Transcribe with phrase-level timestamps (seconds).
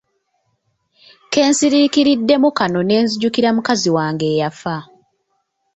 [1.31, 4.75] Ke nsiriikiriddemu kano ne nzijukira mukazi wange eyafa.